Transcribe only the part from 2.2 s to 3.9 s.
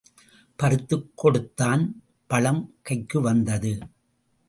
பழம் கைக்குவந்தது.